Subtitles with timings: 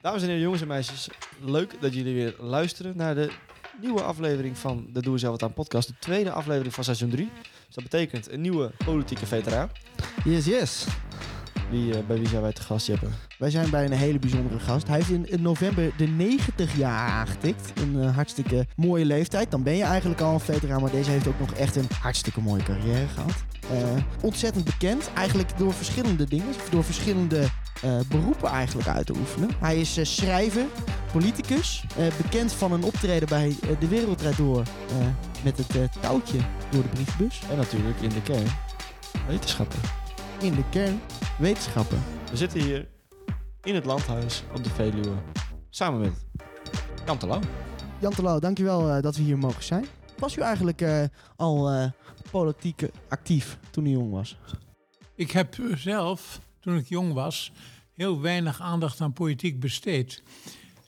[0.00, 1.08] Dames en heren, jongens en meisjes,
[1.40, 3.30] leuk dat jullie weer luisteren naar de
[3.80, 5.88] nieuwe aflevering van de Doe Zelf Wat Aan podcast.
[5.88, 7.30] De tweede aflevering van seizoen 3.
[7.66, 9.70] Dus dat betekent een nieuwe politieke veteraan.
[10.24, 10.86] Yes, yes.
[11.70, 13.06] Wie, eh, bij wie zijn wij te gast, Jeppe?
[13.38, 14.86] Wij zijn bij een hele bijzondere gast.
[14.86, 17.72] Hij heeft in, in november de 90 jaar aangetikt.
[17.80, 19.50] Een eh, hartstikke mooie leeftijd.
[19.50, 22.40] Dan ben je eigenlijk al een veteraan, maar deze heeft ook nog echt een hartstikke
[22.40, 23.44] mooie carrière gehad.
[23.70, 27.48] Eh, ontzettend bekend, eigenlijk door verschillende dingen, door verschillende
[28.08, 29.50] beroepen eigenlijk uit te oefenen.
[29.60, 30.64] Hij is eh, schrijver,
[31.12, 35.06] politicus, eh, bekend van een optreden bij eh, de Wereldrijd Door eh,
[35.44, 36.38] met het eh, touwtje
[36.70, 37.42] door de brievenbus.
[37.50, 38.46] En natuurlijk in de kern
[39.26, 39.78] wetenschappen.
[40.40, 41.00] In de kern
[41.38, 42.02] wetenschappen.
[42.30, 42.88] We zitten hier
[43.62, 45.14] in het landhuis op de Veluwe.
[45.70, 46.12] Samen met
[47.06, 47.40] Jan Terlouw.
[47.98, 49.86] Jan Terlouw, dankjewel uh, dat we hier mogen zijn.
[50.18, 51.02] Was u eigenlijk uh,
[51.36, 51.84] al uh,
[52.30, 54.38] politiek actief toen u jong was?
[55.14, 57.52] Ik heb zelf, toen ik jong was,
[57.94, 60.22] heel weinig aandacht aan politiek besteed.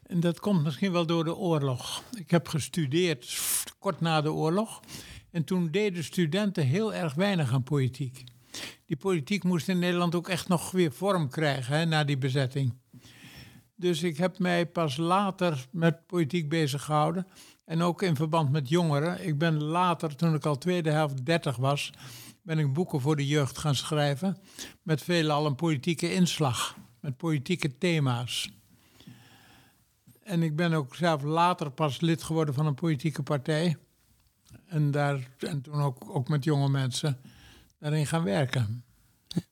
[0.07, 2.03] En dat komt misschien wel door de oorlog.
[2.15, 3.41] Ik heb gestudeerd
[3.79, 4.81] kort na de oorlog.
[5.31, 8.25] En toen deden studenten heel erg weinig aan politiek.
[8.87, 12.75] Die politiek moest in Nederland ook echt nog weer vorm krijgen hè, na die bezetting.
[13.77, 17.27] Dus ik heb mij pas later met politiek bezig gehouden.
[17.65, 19.27] En ook in verband met jongeren.
[19.27, 21.93] Ik ben later, toen ik al tweede helft 30 was,
[22.43, 24.39] ben ik boeken voor de jeugd gaan schrijven.
[24.83, 26.77] Met veelal een politieke inslag.
[27.01, 28.51] Met politieke thema's.
[30.23, 33.77] En ik ben ook zelf later pas lid geworden van een politieke partij.
[34.67, 37.19] En, daar, en toen ook, ook met jonge mensen
[37.79, 38.85] daarin gaan werken.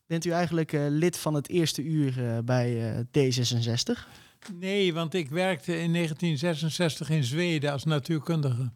[0.07, 4.07] Bent u eigenlijk uh, lid van het eerste uur uh, bij uh, D66?
[4.55, 8.73] Nee, want ik werkte in 1966 in Zweden als natuurkundige.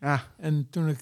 [0.00, 0.20] Ah.
[0.36, 0.98] En toen ik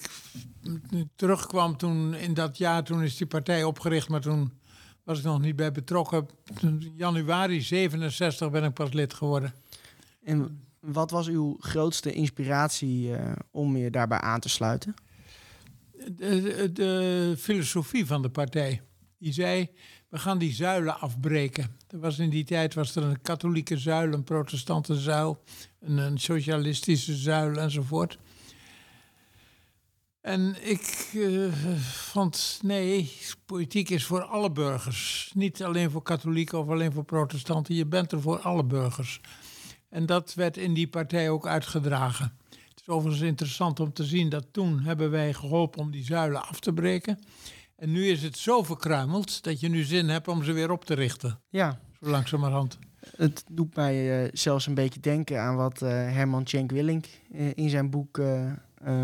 [1.15, 4.51] terugkwam, toen, in dat jaar, toen is die partij opgericht, maar toen
[5.03, 6.27] was ik nog niet bij betrokken.
[6.61, 9.53] In januari 67 ben ik pas lid geworden.
[10.23, 14.93] En wat was uw grootste inspiratie uh, om je daarbij aan te sluiten?
[15.91, 18.81] De, de, de, filosofie van de partij.
[19.17, 19.69] Die zei,
[20.09, 21.77] we gaan die zuilen afbreken.
[21.89, 25.43] Er was in die tijd was er een katholieke zuil, een protestante zuil,
[25.79, 28.19] een, een socialistische zuil enzovoort.
[30.25, 33.11] En ik uh, vond, nee,
[33.45, 35.31] politiek is voor alle burgers.
[35.35, 37.75] Niet alleen voor katholieken of alleen voor protestanten.
[37.75, 39.21] Je bent er voor alle burgers.
[39.89, 42.37] En dat werd in die partij ook uitgedragen.
[42.49, 46.47] Het is overigens interessant om te zien dat toen hebben wij geholpen om die zuilen
[46.47, 47.19] af te breken.
[47.75, 50.85] En nu is het zo verkruimeld dat je nu zin hebt om ze weer op
[50.85, 51.39] te richten.
[51.49, 51.79] Ja.
[51.99, 52.79] Zo langzamerhand.
[53.15, 57.05] Het doet mij uh, zelfs een beetje denken aan wat uh, Herman Cenk Willink
[57.53, 58.19] in zijn boek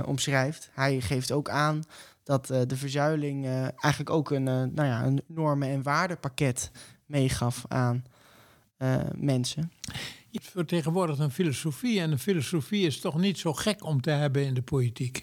[0.05, 0.69] omschrijft.
[0.73, 1.83] Hij geeft ook aan
[2.23, 6.71] dat de verzuiling eigenlijk ook een, nou ja, een normen- en waardepakket
[7.05, 8.03] meegaf aan
[9.15, 9.71] mensen.
[10.29, 14.45] Je vertegenwoordigt een filosofie en een filosofie is toch niet zo gek om te hebben
[14.45, 15.21] in de politiek.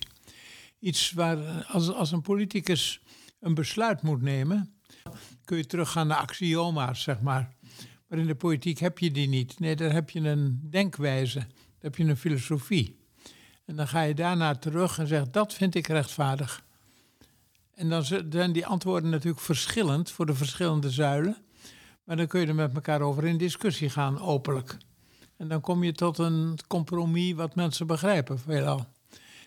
[0.79, 3.03] Iets waar als, als een politicus
[3.41, 4.75] een besluit moet nemen,
[5.45, 7.57] kun je teruggaan naar axioma's, zeg maar.
[8.09, 9.61] Maar in de politiek heb je die niet.
[9.61, 11.49] Nee, daar heb je een denkwijze, daar
[11.81, 12.97] heb je een filosofie.
[13.69, 16.65] En dan ga je daarna terug en zegt, dat vind ik rechtvaardig.
[17.75, 21.37] En dan zijn die antwoorden natuurlijk verschillend voor de verschillende zuilen.
[22.05, 24.77] Maar dan kun je er met elkaar over in discussie gaan, openlijk.
[25.37, 28.87] En dan kom je tot een compromis wat mensen begrijpen, veelal.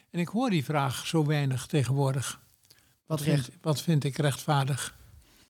[0.10, 2.40] En ik hoor die vraag zo weinig tegenwoordig.
[3.06, 4.98] Wat, vind, wat vind ik rechtvaardig?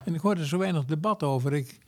[0.04, 1.54] En ik hoor er zo weinig debat over.
[1.54, 1.80] Ik,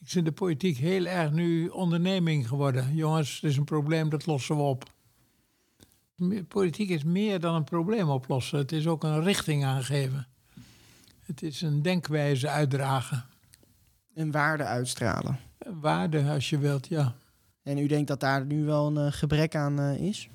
[0.00, 2.94] ik zit de politiek heel erg nu onderneming geworden.
[2.94, 4.98] Jongens, er is een probleem, dat lossen we op.
[6.48, 8.58] Politiek is meer dan een probleem oplossen.
[8.58, 10.26] Het is ook een richting aangeven.
[11.20, 13.24] Het is een denkwijze uitdragen.
[14.14, 15.38] Een waarde uitstralen.
[15.58, 17.14] Een waarde, als je wilt, ja.
[17.62, 20.28] En u denkt dat daar nu wel een uh, gebrek aan uh, is?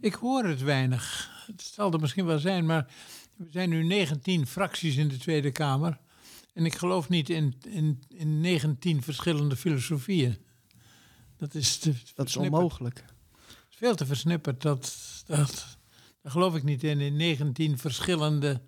[0.00, 1.30] Ik hoor het weinig.
[1.46, 2.86] Het zal er misschien wel zijn, maar
[3.36, 5.98] we zijn nu 19 fracties in de Tweede Kamer.
[6.54, 10.36] En ik geloof niet in, in, in 19 verschillende filosofieën.
[11.36, 13.04] Dat is, te dat is onmogelijk.
[13.80, 14.62] Veel te versnipperd.
[14.62, 14.96] Dat,
[15.26, 15.78] dat,
[16.22, 18.60] daar geloof ik niet in, in 19 verschillende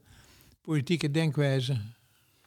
[0.61, 1.95] politieke denkwijzen.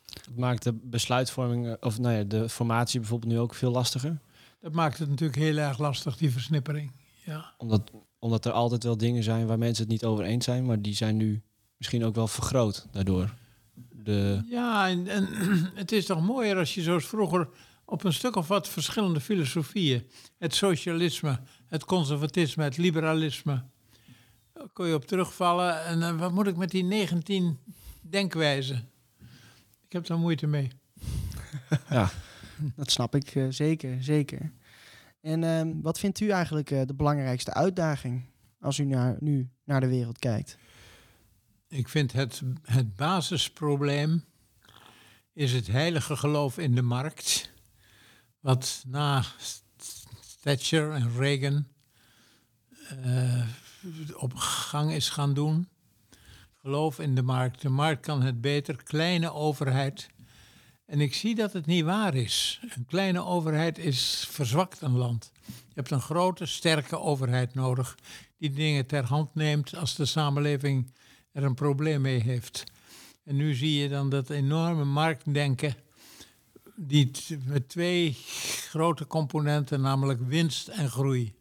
[0.06, 4.20] Het maakt de besluitvorming, of nou ja, de formatie bijvoorbeeld nu ook veel lastiger.
[4.60, 6.92] Dat maakt het natuurlijk heel erg lastig, die versnippering.
[7.26, 7.54] Ja.
[7.58, 10.82] Omdat, omdat er altijd wel dingen zijn waar mensen het niet over eens zijn, maar
[10.82, 11.42] die zijn nu
[11.78, 13.34] misschien ook wel vergroot daardoor.
[13.92, 14.44] De...
[14.50, 15.28] Ja, en, en
[15.76, 17.50] het is toch mooier als je zoals vroeger
[17.86, 20.08] op een stuk of wat verschillende filosofieën,
[20.38, 21.40] het socialisme,
[21.76, 23.64] het conservatisme, het liberalisme,
[24.54, 25.86] daar kon je op terugvallen.
[25.86, 27.60] En uh, wat moet ik met die 19
[28.02, 28.90] denkwijzen?
[29.86, 30.72] Ik heb daar moeite mee.
[31.90, 32.10] ja.
[32.76, 34.52] Dat snap ik uh, zeker, zeker.
[35.22, 38.26] En ehm, wat vindt u eigenlijk eh, de belangrijkste uitdaging
[38.60, 40.58] als u naar, nu naar de wereld kijkt?
[41.68, 44.24] Ik vind het, het basisprobleem
[45.34, 47.52] is het heilige geloof in de markt.
[48.40, 49.24] Wat na
[50.46, 51.68] Thatcher en Reagan
[53.04, 53.48] eh,
[54.16, 55.68] op gang is gaan doen.
[56.62, 57.62] Geloof in de markt.
[57.62, 58.84] De markt kan het beter.
[58.84, 60.10] Kleine overheid.
[60.86, 62.60] En ik zie dat het niet waar is.
[62.76, 65.32] Een kleine overheid is verzwakt een land.
[65.46, 67.98] Je hebt een grote, sterke overheid nodig
[68.38, 70.94] die dingen ter hand neemt als de samenleving
[71.32, 72.64] er een probleem mee heeft.
[73.24, 75.76] En nu zie je dan dat enorme marktdenken,
[76.76, 77.12] die
[77.46, 78.18] met twee
[78.70, 81.34] grote componenten, namelijk winst en groei.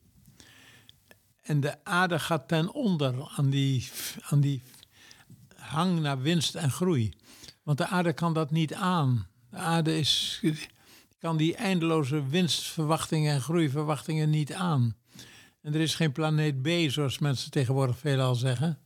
[1.42, 3.88] En de aarde gaat ten onder aan die,
[4.22, 4.62] aan die
[5.56, 7.12] hang naar winst en groei.
[7.62, 9.26] Want de aarde kan dat niet aan.
[9.50, 10.42] De aarde is,
[11.18, 14.96] kan die eindeloze winstverwachtingen en groeiverwachtingen niet aan.
[15.60, 18.78] En er is geen planeet B, zoals mensen tegenwoordig veelal zeggen.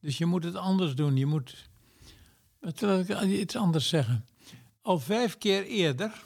[0.00, 1.16] Dus je moet het anders doen.
[1.16, 1.68] Je moet.
[2.60, 4.24] Wil ik iets anders zeggen?
[4.82, 6.22] Al vijf keer eerder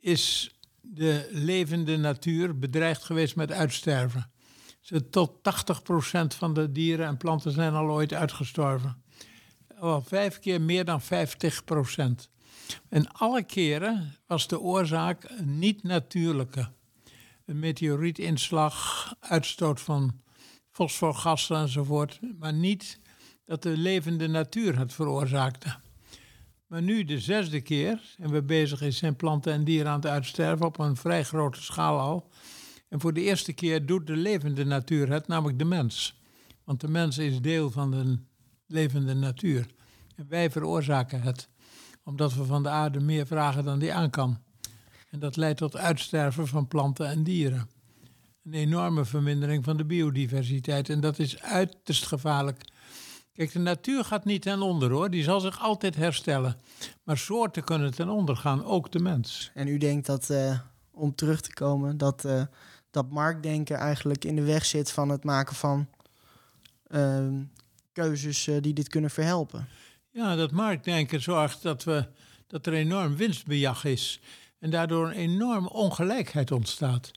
[0.00, 4.30] is de levende natuur bedreigd geweest met uitsterven.
[5.10, 9.02] Tot 80% van de dieren en planten zijn al ooit uitgestorven.
[9.78, 11.04] Al vijf keer meer dan 50%.
[12.88, 16.70] En alle keren was de oorzaak een niet-natuurlijke.
[17.44, 20.20] Een meteorietinslag, uitstoot van
[20.70, 22.20] fosforgassen enzovoort.
[22.38, 22.98] Maar niet
[23.44, 25.76] dat de levende natuur het veroorzaakte.
[26.68, 30.66] Maar nu de zesde keer en we bezig zijn planten en dieren aan het uitsterven
[30.66, 32.30] op een vrij grote schaal al.
[32.88, 36.20] En voor de eerste keer doet de levende natuur het, namelijk de mens.
[36.64, 38.18] Want de mens is deel van de
[38.66, 39.66] levende natuur.
[40.16, 41.48] En wij veroorzaken het,
[42.04, 44.38] omdat we van de aarde meer vragen dan die aan kan.
[45.10, 47.68] En dat leidt tot uitsterven van planten en dieren.
[48.44, 50.88] Een enorme vermindering van de biodiversiteit.
[50.88, 52.64] En dat is uiterst gevaarlijk.
[53.38, 55.10] Kijk, de natuur gaat niet ten onder hoor.
[55.10, 56.56] Die zal zich altijd herstellen.
[57.02, 59.50] Maar soorten kunnen ten onder gaan, ook de mens.
[59.54, 60.58] En u denkt dat, uh,
[60.90, 62.42] om terug te komen, dat, uh,
[62.90, 65.88] dat marktdenken eigenlijk in de weg zit van het maken van
[66.88, 67.28] uh,
[67.92, 69.68] keuzes uh, die dit kunnen verhelpen?
[70.10, 72.08] Ja, dat marktdenken zorgt dat, we,
[72.46, 74.20] dat er enorm winstbejag is.
[74.58, 77.10] En daardoor een enorme ongelijkheid ontstaat.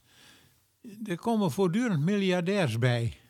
[1.06, 3.21] Er komen voortdurend miljardairs bij.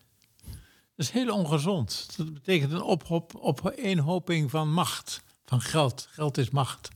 [1.02, 2.14] Dat is heel ongezond.
[2.18, 6.08] Dat betekent een ophop, op eenhoping van macht, van geld.
[6.12, 6.90] Geld is macht.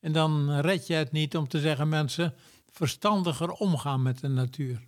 [0.00, 2.34] En dan red je het niet om te zeggen mensen
[2.70, 4.82] verstandiger omgaan met de natuur.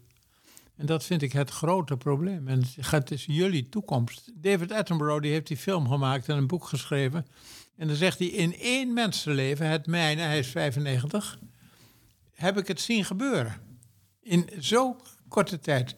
[0.76, 2.48] En dat vind ik het grote probleem.
[2.48, 4.30] En het is jullie toekomst.
[4.34, 7.26] David Attenborough die heeft die film gemaakt en een boek geschreven.
[7.76, 11.38] En dan zegt hij, in één mensenleven, het mijne, hij is 95,
[12.32, 13.60] heb ik het zien gebeuren.
[14.22, 14.96] In zo'n
[15.28, 15.94] korte tijd.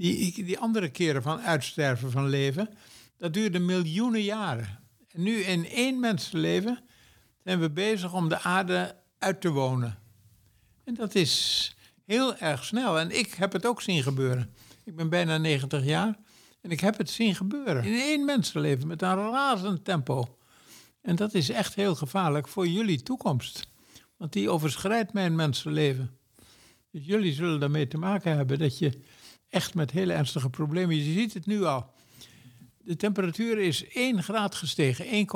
[0.00, 2.68] Die, andere keren van uitsterven van leven,
[3.16, 4.78] dat duurde miljoenen jaren.
[5.08, 6.78] En nu in één mensenleven
[7.44, 9.98] zijn we bezig om de aarde uit te wonen.
[10.84, 11.74] En dat is
[12.06, 12.98] heel erg snel.
[12.98, 14.54] En ik heb het ook zien gebeuren.
[14.84, 16.18] Ik ben bijna 90 jaar
[16.60, 17.84] en ik heb het zien gebeuren.
[17.84, 20.36] In één mensenleven met een razend tempo.
[21.02, 23.68] En dat is echt heel gevaarlijk voor jullie toekomst.
[24.16, 26.18] Want die overschrijdt mijn mensenleven.
[26.90, 29.00] Dus jullie zullen daarmee te maken hebben dat je
[29.50, 30.96] echt met hele ernstige problemen.
[30.96, 31.90] Je ziet het nu al.
[32.84, 35.26] De temperatuur is 1 graad gestegen,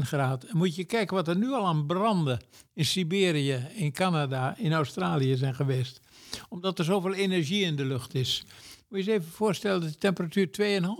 [0.00, 0.44] 1,1 graad.
[0.44, 2.40] En moet je kijken wat er nu al aan branden
[2.72, 6.00] in Siberië, in Canada, in Australië zijn geweest.
[6.48, 8.44] Omdat er zoveel energie in de lucht is.
[8.88, 10.48] Moet je je even voorstellen dat de temperatuur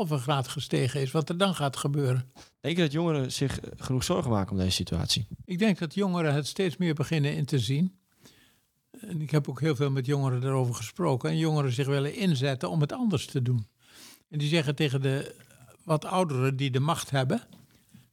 [0.09, 1.11] 2,5 graad gestegen is.
[1.11, 2.33] Wat er dan gaat gebeuren.
[2.61, 5.27] Denk je dat jongeren zich genoeg zorgen maken om deze situatie?
[5.45, 7.99] Ik denk dat jongeren het steeds meer beginnen in te zien.
[9.09, 11.31] En ik heb ook heel veel met jongeren daarover gesproken.
[11.31, 13.67] En jongeren zich willen inzetten om het anders te doen.
[14.29, 15.35] En die zeggen tegen de
[15.85, 17.43] wat ouderen die de macht hebben: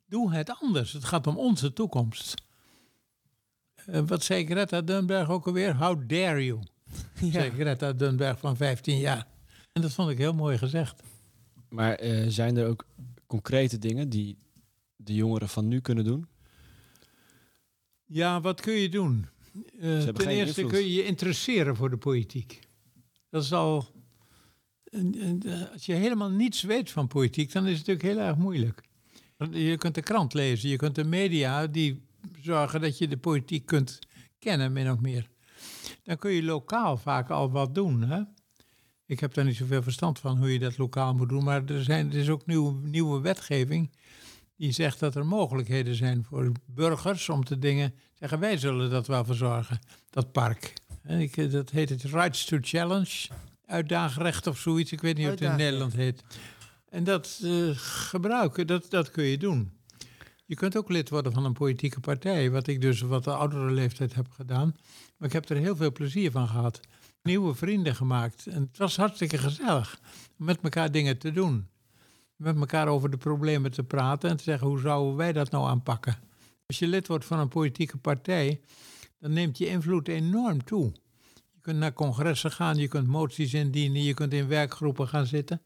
[0.07, 0.93] doe het anders.
[0.93, 2.41] Het gaat om onze toekomst.
[3.89, 5.75] Uh, wat zei Greta Thunberg ook alweer?
[5.75, 6.59] How dare you?
[7.19, 7.31] Ja.
[7.31, 9.27] Zei Greta Thunberg van 15 jaar.
[9.71, 11.03] En dat vond ik heel mooi gezegd.
[11.69, 12.85] Maar uh, zijn er ook
[13.27, 14.37] concrete dingen die
[14.95, 16.27] de jongeren van nu kunnen doen?
[18.05, 19.27] Ja, wat kun je doen?
[19.79, 22.59] Uh, ten eerste kun je je interesseren voor de politiek.
[23.29, 23.85] Dat is al.
[25.73, 28.83] Als je helemaal niets weet van politiek, dan is het natuurlijk heel erg moeilijk.
[29.51, 32.01] Je kunt de krant lezen, je kunt de media die
[32.41, 33.99] zorgen dat je de politiek kunt
[34.39, 35.29] kennen, min of meer.
[36.03, 38.01] Dan kun je lokaal vaak al wat doen.
[38.01, 38.21] Hè?
[39.05, 41.83] Ik heb daar niet zoveel verstand van hoe je dat lokaal moet doen, maar er,
[41.83, 43.91] zijn, er is ook nieuw, nieuwe wetgeving
[44.61, 49.07] die zegt dat er mogelijkheden zijn voor burgers om te dingen zeggen wij zullen dat
[49.07, 50.73] wel verzorgen, dat park.
[51.03, 53.27] En ik, eh, dat heet het Rights to Challenge.
[53.65, 54.91] Uitdaagrecht of zoiets.
[54.91, 55.55] Ik weet niet of het in.
[55.55, 56.23] Nederland heet.
[56.89, 59.71] En dat eh, gebruiken, dat, dat kun je doen.
[60.45, 62.51] Je kunt ook lid worden van een politieke partij.
[62.51, 64.75] Wat ik dus wat de oudere leeftijd heb gedaan.
[65.17, 66.79] Maar ik heb er heel veel plezier van gehad.
[67.23, 68.47] Nieuwe vrienden gemaakt.
[68.47, 69.99] En het was hartstikke gezellig.
[70.39, 71.67] Om met elkaar dingen te doen.
[72.41, 74.29] Met elkaar over de problemen te praten.
[74.29, 76.17] En te zeggen, hoe zouden wij dat nou aanpakken?
[76.65, 78.61] Als je lid wordt van een politieke partij,
[79.19, 80.91] dan neemt je invloed enorm toe.
[81.33, 85.61] Je kunt naar congressen gaan, je kunt moties indienen, je kunt in werkgroepen gaan zitten.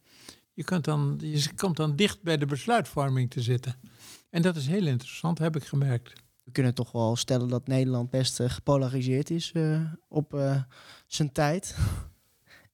[0.54, 3.76] Je, kunt dan, je komt dan dicht bij de besluitvorming te zitten.
[4.30, 6.14] En dat is heel interessant, heb ik gemerkt.
[6.44, 10.62] We kunnen toch wel stellen dat Nederland best eh, gepolariseerd is eh, op eh,
[11.08, 11.78] zijn tijd.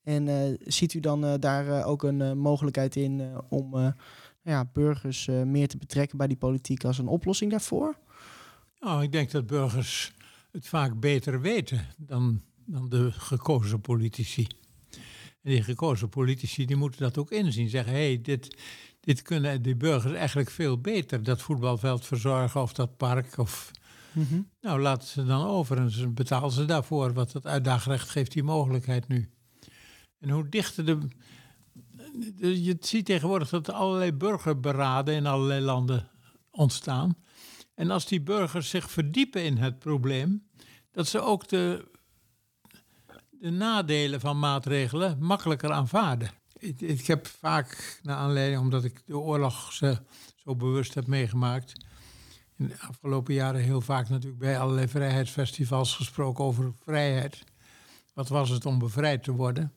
[0.03, 3.93] En eh, ziet u dan eh, daar eh, ook een mogelijkheid in om
[4.41, 7.97] ja, burgers meer te betrekken bij die politiek als een oplossing daarvoor?
[8.79, 10.13] Nou, ik denk dat burgers
[10.51, 14.47] het vaak beter weten dan, dan de gekozen politici.
[15.41, 17.69] En die gekozen politici die moeten dat ook inzien.
[17.69, 18.57] Zeggen, hé, hey, dit,
[18.99, 21.23] dit kunnen die burgers eigenlijk veel beter.
[21.23, 23.37] Dat voetbalveld verzorgen of dat park.
[23.37, 23.71] Of,
[24.61, 27.13] nou, laten ze dan over en betalen ze daarvoor.
[27.13, 29.29] Want het uitdaagrecht geeft die mogelijkheid nu.
[30.21, 30.97] En hoe dichter de...
[32.39, 36.09] Je ziet tegenwoordig dat er allerlei burgerberaden in allerlei landen
[36.51, 37.15] ontstaan.
[37.75, 40.47] En als die burgers zich verdiepen in het probleem,
[40.91, 41.91] dat ze ook de,
[43.29, 46.31] de nadelen van maatregelen makkelijker aanvaarden.
[46.57, 50.01] Ik, ik heb vaak, naar aanleiding omdat ik de oorlog ze
[50.35, 51.85] zo bewust heb meegemaakt,
[52.57, 57.43] in de afgelopen jaren heel vaak natuurlijk bij allerlei vrijheidsfestivals gesproken over vrijheid.
[58.13, 59.73] Wat was het om bevrijd te worden?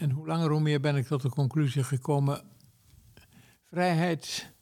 [0.00, 2.42] En hoe langer hoe meer ben ik tot de conclusie gekomen,
[3.68, 4.52] vrijheid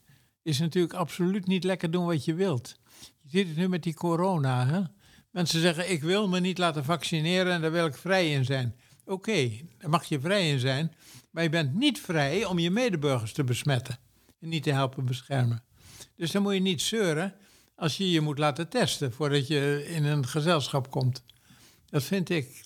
[0.42, 2.76] is natuurlijk absoluut niet lekker doen wat je wilt.
[3.20, 4.66] Je ziet het nu met die corona.
[4.66, 4.82] Hè?
[5.30, 8.74] Mensen zeggen, ik wil me niet laten vaccineren en daar wil ik vrij in zijn.
[9.04, 10.94] Oké, daar mag je vrij in zijn.
[11.30, 13.98] Maar je bent niet vrij om je medeburgers te besmetten.
[14.40, 15.64] En niet te helpen beschermen.
[16.16, 17.34] Dus dan moet je niet zeuren
[17.74, 21.24] als je je moet laten testen voordat je in een gezelschap komt.
[21.86, 22.64] Dat vind ik,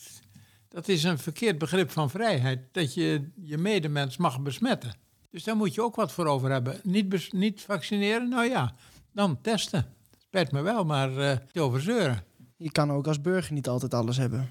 [0.73, 2.61] dat is een verkeerd begrip van vrijheid.
[2.73, 4.95] Dat je je medemens mag besmetten.
[5.31, 6.81] Dus daar moet je ook wat voor over hebben.
[6.83, 8.75] Niet, niet vaccineren, nou ja,
[9.13, 9.95] dan testen.
[10.19, 12.25] Spijt me wel, maar eh niet over zeuren.
[12.57, 14.51] Je kan ook als burger niet altijd alles hebben.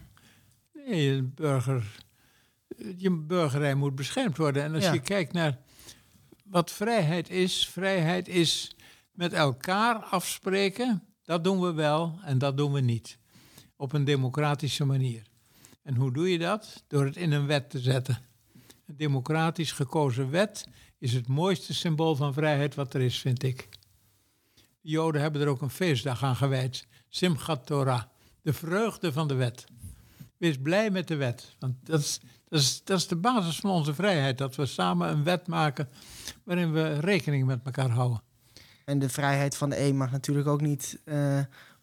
[0.74, 1.84] Nee, een burger,
[2.98, 4.64] je burgerij moet beschermd worden.
[4.64, 4.94] En als Ja.
[4.94, 5.58] je kijkt naar
[6.46, 8.76] wat vrijheid is, vrijheid is
[9.12, 11.04] met elkaar afspreken.
[11.24, 13.18] Dat doen we wel en dat doen we niet.
[13.76, 15.24] Op een democratische manier.
[15.84, 16.84] En hoe doe je dat?
[16.88, 18.18] Door het in een wet te zetten.
[18.86, 23.70] Een democratisch gekozen wet is het mooiste symbool van vrijheid wat er is, vind ik.
[24.54, 26.88] De Joden hebben er ook een feestdag aan gewijd.
[27.10, 28.04] Simchat Torah.
[28.42, 29.66] De vreugde van de wet.
[30.38, 31.56] Wees blij met de wet.
[31.60, 34.38] Want dat is, dat, is, dat is de basis van onze vrijheid.
[34.38, 35.90] Dat we samen een wet maken
[36.44, 38.22] waarin we rekening met elkaar houden.
[38.86, 41.40] En de vrijheid van de een mag natuurlijk ook niet eh,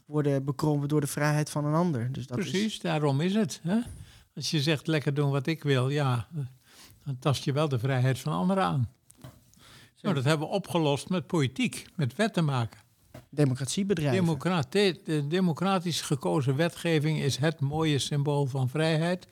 [0.08, 2.12] worden bekrompen door de vrijheid van een ander.
[2.12, 3.60] Dus dat Precies, Is, daarom is het.
[3.62, 3.78] Hè?
[4.34, 6.28] Als je zegt lekker doen wat ik wil, ja,
[7.04, 8.88] dan tast je wel de vrijheid van anderen aan.
[10.00, 12.80] Nou, dat hebben we opgelost met politiek, met wetten maken.
[13.30, 14.24] democratiebedrijven.
[14.24, 19.26] Democrati- de democratisch gekozen wetgeving is het mooie symbool van vrijheid.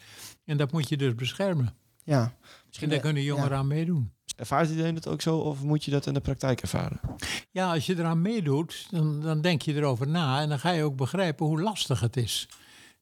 [0.45, 1.75] En dat moet je dus beschermen.
[2.05, 2.35] ja.
[2.77, 3.63] En Misschien daar kunnen jongeren ja.
[3.63, 4.13] aan meedoen.
[4.37, 7.01] Ervaart iedereen het ook zo of moet je dat in de praktijk ervaren?
[7.51, 10.83] Ja, als je eraan meedoet, dan, dan denk je erover na en dan ga je
[10.83, 12.49] ook begrijpen hoe lastig het is.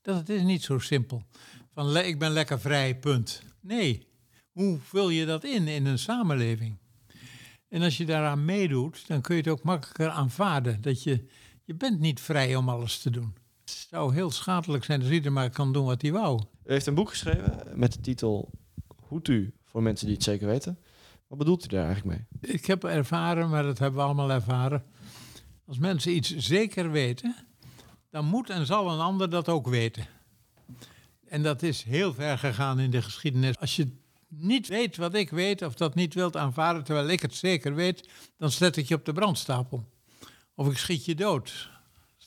[0.03, 1.23] Dat het is niet zo simpel.
[1.73, 3.43] Van ik ben lekker vrij, punt.
[3.61, 4.07] Nee,
[4.53, 6.79] hoe vul je dat in in een samenleving?
[7.69, 10.81] En als je daaraan meedoet, dan kun je het ook makkelijker aanvaarden.
[10.81, 11.27] Dat je,
[11.65, 13.35] je bent niet vrij om alles te doen.
[13.61, 16.41] Het zou heel schadelijk zijn als ieder maar kan doen wat hij wou.
[16.65, 18.51] U heeft een boek geschreven met de titel
[19.09, 20.79] Hutu voor mensen die het zeker weten.
[21.27, 22.53] Wat bedoelt u daar eigenlijk mee?
[22.55, 24.85] Ik heb ervaren, maar dat hebben we allemaal ervaren.
[25.67, 27.35] Als mensen iets zeker weten,
[28.11, 30.07] dan moet en zal een ander dat ook weten.
[31.27, 33.59] En dat is heel ver gegaan in de geschiedenis.
[33.59, 33.91] Als je
[34.29, 38.09] niet weet wat ik weet, of dat niet wilt aanvaarden terwijl ik het zeker weet,
[38.39, 39.89] dan zet ik je op de brandstapel.
[40.55, 41.71] Of ik schiet je dood.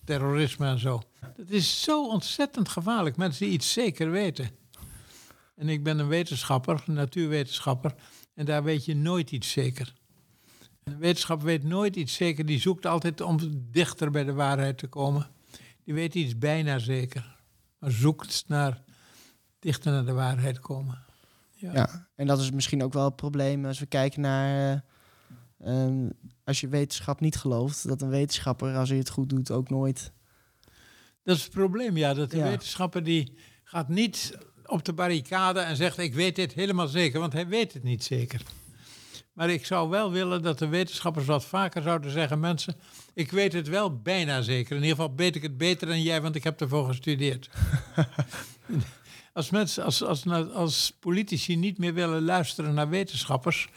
[0.06, 1.02] Terrorisme en zo.
[1.36, 4.50] Dat is zo ontzettend gevaarlijk, mensen die iets zeker weten.
[5.58, 7.96] En ik ben een wetenschapper, een natuurwetenschapper,
[8.34, 9.94] en daar weet je nooit iets zeker.
[10.84, 13.38] Een wetenschap weet nooit iets zeker, die zoekt altijd om
[13.72, 15.28] dichter bij de waarheid te komen.
[15.84, 17.36] Die weet iets bijna zeker,
[17.80, 18.82] maar zoekt naar
[19.60, 21.06] dichter naar de waarheid komen.
[21.54, 21.74] Ja.
[21.74, 24.82] Ja, en dat is misschien ook wel het probleem als we kijken naar...
[25.58, 26.10] eh, ehm,
[26.44, 30.12] als je wetenschap niet gelooft, dat een wetenschapper, als hij het goed doet, ook nooit...
[31.24, 32.14] Dat is het probleem, ja.
[32.14, 32.44] Dat de Ja.
[32.44, 34.38] wetenschapper die gaat niet
[34.68, 35.98] op de barricade en zegt...
[35.98, 38.42] ik weet dit helemaal zeker, want hij weet het niet zeker.
[39.34, 42.40] Maar ik zou wel willen dat de wetenschappers wat vaker zouden zeggen...
[42.40, 42.76] mensen,
[43.14, 44.76] ik weet het wel bijna zeker.
[44.76, 47.50] In ieder geval weet ik het beter dan jij, want ik heb ervoor gestudeerd.
[49.34, 53.70] als, mensen, als, als, als politici niet meer willen luisteren naar wetenschappers...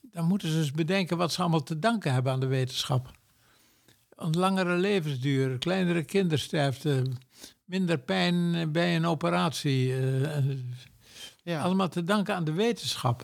[0.00, 3.17] dan moeten ze eens bedenken wat ze allemaal te danken hebben aan de wetenschap.
[4.18, 7.02] Een langere levensduur, kleinere kindersterfte,
[7.64, 9.96] minder pijn bij een operatie.
[9.96, 10.44] eh,
[11.42, 11.62] Ja.
[11.62, 13.22] Allemaal te danken aan de wetenschap.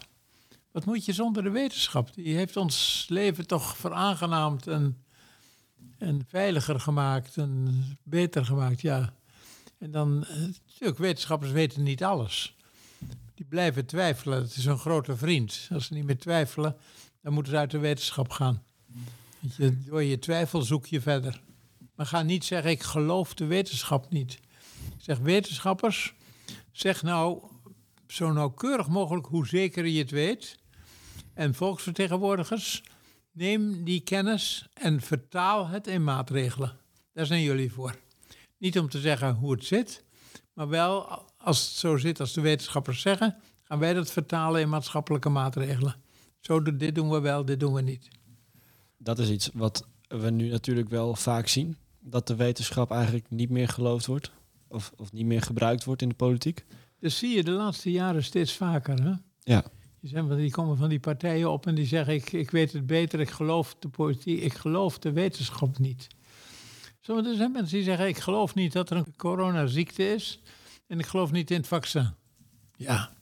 [0.73, 2.15] Wat moet je zonder de wetenschap?
[2.15, 5.05] Die heeft ons leven toch veraangenaamd en,
[5.99, 9.15] en veiliger gemaakt en beter gemaakt, ja.
[9.79, 10.37] En dan, eh,
[10.67, 12.57] natuurlijk, wetenschappers weten niet alles.
[13.35, 14.43] Die blijven twijfelen.
[14.43, 15.69] Het is een grote vriend.
[15.73, 16.77] Als ze niet meer twijfelen,
[17.23, 18.63] dan moeten ze uit de wetenschap gaan.
[19.87, 21.43] Door je twijfel zoek je verder.
[21.95, 24.39] Maar ga niet zeggen, ik geloof de wetenschap niet.
[24.99, 26.15] Zeg, wetenschappers,
[26.73, 27.43] zeg nou
[28.07, 30.59] zo nauwkeurig mogelijk hoe zeker je het weet.
[31.35, 32.83] En volksvertegenwoordigers,
[33.33, 36.77] neem die kennis en vertaal het in maatregelen.
[37.13, 37.97] Daar zijn jullie voor.
[38.59, 40.05] Niet om te zeggen hoe het zit,
[40.53, 44.69] maar wel als het zo zit als de wetenschappers zeggen, gaan wij dat vertalen in
[44.69, 45.97] maatschappelijke maatregelen.
[46.41, 48.09] Zo, dit doen we wel, dit doen we niet.
[49.05, 51.77] Dat is iets wat we nu natuurlijk wel vaak zien.
[52.01, 54.31] Dat de wetenschap eigenlijk niet meer geloofd wordt.
[54.69, 56.65] Of, of niet meer gebruikt wordt in de politiek.
[56.99, 59.03] Dus zie je de laatste jaren steeds vaker.
[59.03, 59.13] Hè?
[59.41, 59.65] Ja.
[60.01, 62.73] Je zijn, van- die komen van die partijen op en die zeggen: ik, ik weet
[62.73, 66.07] het beter, ik geloof de politiek, ik geloof de wetenschap niet.
[67.01, 70.41] Zo, er zijn mensen die zeggen: ik geloof niet dat er een coronaziekte is
[70.87, 72.11] en ik geloof niet in het vaccin.
[72.77, 73.13] Ja.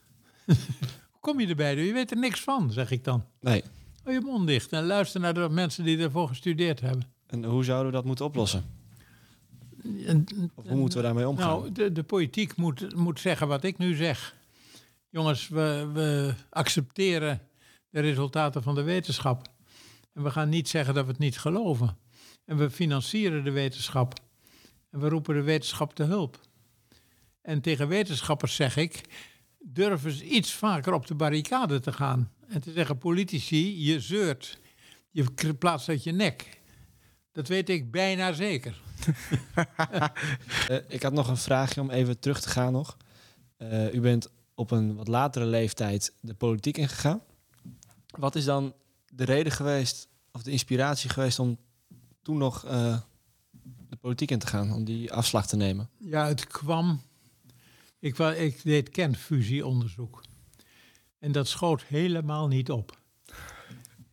[1.10, 1.84] Hoe kom je erbij?
[1.84, 3.24] Je weet er niks van, zeg ik dan.
[3.40, 3.62] Nee.
[4.06, 7.04] Hou je mond dicht en luister naar de mensen die ervoor gestudeerd hebben.
[7.26, 8.64] En hoe zouden we dat moeten oplossen?
[10.06, 11.48] En- Of hoe moeten we daarmee omgaan?
[11.48, 14.36] Nou, de, de politiek moet, moet zeggen wat ik nu zeg.
[15.10, 17.40] Jongens, we, we accepteren
[17.90, 19.48] de resultaten van de wetenschap.
[20.12, 21.96] En we gaan niet zeggen dat we het niet geloven.
[22.44, 24.14] En we financieren de wetenschap.
[24.90, 26.40] En we roepen de wetenschap te hulp.
[27.42, 29.00] En tegen wetenschappers zeg ik,
[29.58, 32.30] durf eens iets vaker op de barricade te gaan.
[32.48, 34.58] En te zeggen, politici, je zeurt.
[35.10, 36.60] Je plaatst uit je nek.
[37.32, 38.80] Dat weet ik bijna zeker.
[40.68, 42.96] Eh, ik had nog een vraagje om even terug te gaan nog.
[43.56, 47.20] Eh, u bent op een wat latere leeftijd de politiek ingegaan.
[48.06, 48.74] Wat is dan
[49.06, 51.58] de reden geweest, of de inspiratie geweest om
[52.22, 52.98] toen nog eh,
[53.88, 55.90] de politiek in te gaan, om die afslag te nemen?
[55.98, 57.02] Ja, het kwam.
[57.98, 60.22] Ik, ik deed kernfusieonderzoek.
[61.18, 62.98] En dat schoot helemaal niet op.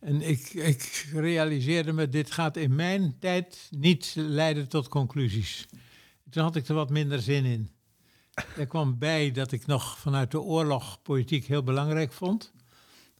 [0.00, 5.66] En ik, ik realiseerde me, dit gaat in mijn tijd niet leiden tot conclusies.
[6.30, 7.70] Toen had ik er wat minder zin in.
[8.56, 12.52] Er kwam bij dat ik nog vanuit de oorlog politiek heel belangrijk vond.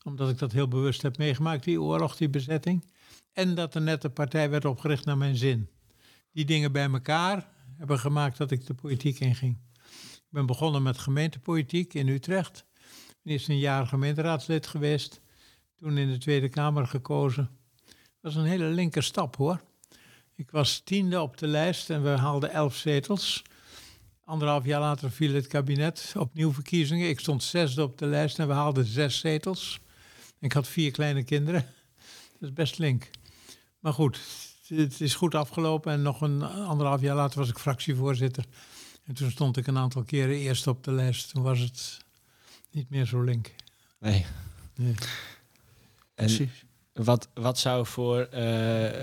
[0.03, 2.85] Omdat ik dat heel bewust heb meegemaakt, die oorlog, die bezetting.
[3.33, 5.69] En dat er net een partij werd opgericht naar mijn zin.
[6.33, 9.59] Die dingen bij elkaar hebben gemaakt dat ik de politiek inging.
[10.15, 12.65] Ik ben begonnen met gemeentepolitiek in Utrecht.
[13.25, 15.21] Eerst een jaar gemeenteraadslid geweest.
[15.79, 17.51] Toen in de Tweede Kamer gekozen.
[17.85, 19.61] Dat was een hele linker stap hoor.
[20.35, 23.43] Ik was tiende op de lijst en we haalden elf zetels.
[24.25, 27.09] Anderhalf jaar later viel het kabinet, opnieuw verkiezingen.
[27.09, 29.81] Ik stond zesde op de lijst en we haalden zes zetels.
[30.41, 31.61] Ik had vier kleine kinderen.
[32.33, 33.11] Dat is best link.
[33.79, 34.21] Maar goed,
[34.67, 38.45] het is goed afgelopen en nog een anderhalf jaar later was ik fractievoorzitter.
[39.05, 41.31] En toen stond ik een aantal keren eerst op de lijst.
[41.31, 42.04] Toen was het
[42.75, 43.55] niet meer zo link.
[43.99, 44.27] Nee.
[44.75, 44.95] Nee.
[46.15, 46.65] En Precies.
[46.93, 48.21] wat, wat zou voor.
[48.21, 49.01] eh,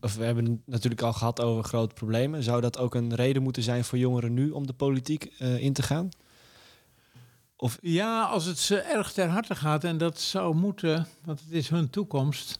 [0.00, 2.42] of we hebben het natuurlijk al gehad over grote problemen.
[2.42, 5.72] Zou dat ook een reden moeten zijn voor jongeren nu om de politiek eh, in
[5.72, 6.08] te gaan?
[7.56, 11.50] Of Ja, als het ze erg ter harte gaat en dat zou moeten, want het
[11.50, 12.58] is hun toekomst,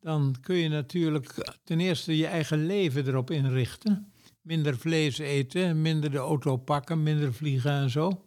[0.00, 4.12] dan kun je natuurlijk ten eerste je eigen leven erop inrichten.
[4.40, 8.24] Minder vlees eten, minder de auto pakken, minder vliegen en zo.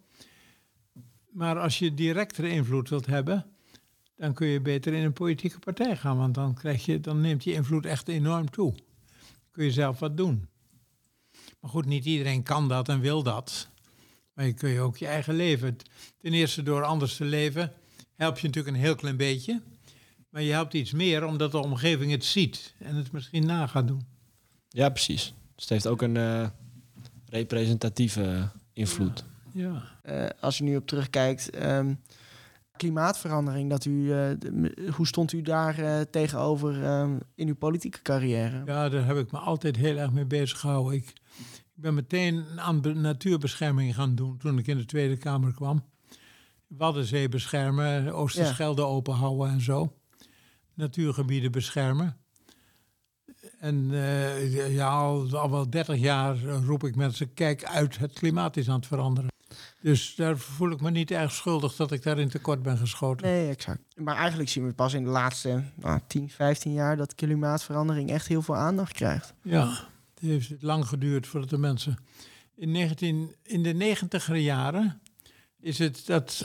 [1.34, 3.46] Maar als je directere invloed wilt hebben,
[4.16, 7.44] dan kun je beter in een politieke partij gaan, want dan, krijg je, dan neemt
[7.44, 8.74] je invloed echt enorm toe.
[9.50, 10.48] Kun je zelf wat doen.
[11.60, 13.68] Maar goed, niet iedereen kan dat en wil dat.
[14.34, 15.76] Maar je kun je ook je eigen leven.
[16.18, 17.72] Ten eerste door anders te leven
[18.14, 19.62] help je natuurlijk een heel klein beetje.
[20.28, 23.88] Maar je helpt iets meer omdat de omgeving het ziet en het misschien na gaat
[23.88, 24.06] doen.
[24.68, 25.34] ja, precies.
[25.54, 26.48] Dus het heeft ook een eh,
[27.28, 29.24] representatieve invloed.
[30.02, 31.94] Eh, als je nu op terugkijkt, ehm,
[32.76, 38.02] Klimaatverandering, dat u, eh, de- hoe stond u daar eh, tegenover eh, in uw politieke
[38.02, 38.62] carrière?
[38.66, 40.94] Ja, daar heb ik me altijd heel erg mee bezig gehouden.
[40.94, 41.08] Ik,
[41.74, 45.84] ik ben meteen aan be- natuurbescherming gaan doen toen ik in de Tweede Kamer kwam.
[46.66, 49.96] Waddenzee beschermen, Oosterschelde openhouden en zo.
[50.74, 52.16] Natuurgebieden beschermen.
[53.58, 53.88] En
[54.70, 58.76] ja, al, al wel 30 jaar roep ik mensen, kijk uit, het klimaat is aan
[58.76, 59.32] het veranderen.
[59.80, 63.26] Dus daar voel ik me niet erg schuldig dat ik daarin tekort ben geschoten.
[63.26, 63.80] Nee, exact.
[63.96, 68.28] Maar eigenlijk zien we pas in de laatste nou, 10, 15 jaar dat klimaatverandering echt
[68.28, 69.34] heel veel aandacht krijgt.
[69.42, 69.68] Ja,
[70.14, 71.98] het heeft lang geduurd voordat de mensen.
[72.56, 75.00] In, 19, in de negentiger jaren
[75.60, 76.44] is het dat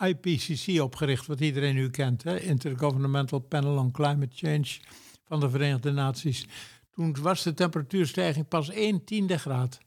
[0.00, 2.40] IPCC opgericht, wat iedereen nu kent, hè?
[2.40, 4.78] Intergovernmental Panel on Climate Change
[5.24, 6.46] van de Verenigde Naties.
[6.94, 9.78] Toen was de temperatuurstijging pas 1 tiende graad.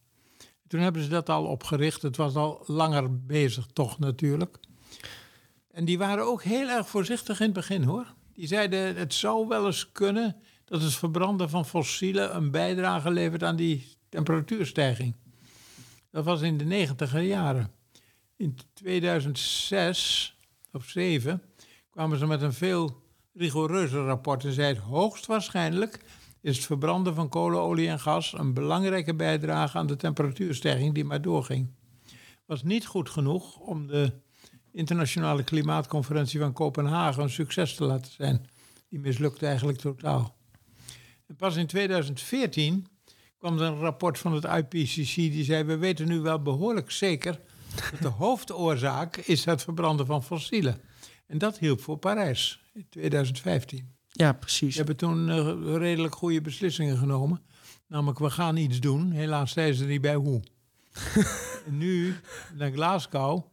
[0.71, 2.01] Toen hebben ze dat al opgericht.
[2.01, 4.57] Het was al langer bezig, toch natuurlijk.
[5.71, 8.13] En die waren ook heel erg voorzichtig in het begin hoor.
[8.33, 13.43] Die zeiden: het zou wel eens kunnen dat het verbranden van fossielen een bijdrage levert
[13.43, 15.15] aan die temperatuurstijging.
[16.11, 17.71] Dat was in de negentiger jaren.
[18.35, 20.37] In 2006
[20.71, 21.41] of 2007
[21.89, 23.01] kwamen ze met een veel
[23.33, 26.05] rigoureuzer rapport en zeiden hoogstwaarschijnlijk
[26.41, 31.05] is het verbranden van kolen, olie en gas een belangrijke bijdrage aan de temperatuurstijging die
[31.05, 31.69] maar doorging.
[32.45, 34.13] Was niet goed genoeg om de
[34.71, 38.45] internationale klimaatconferentie van Kopenhagen een succes te laten zijn.
[38.89, 40.35] Die mislukte eigenlijk totaal.
[41.27, 42.87] En pas in 2014
[43.37, 47.39] kwam er een rapport van het IPCC die zei: We weten nu wel behoorlijk zeker
[47.91, 50.81] dat de hoofdoorzaak is het verbranden van fossielen.
[51.27, 53.99] En dat hielp voor Parijs in 2015.
[54.21, 54.71] Ja, precies.
[54.71, 57.41] Ze hebben toen eh, redelijk goede beslissingen genomen.
[57.87, 59.11] Namelijk, we gaan iets doen.
[59.11, 60.41] Helaas zijn ze er niet bij hoe.
[61.67, 62.15] en nu,
[62.55, 63.43] naar Glasgow,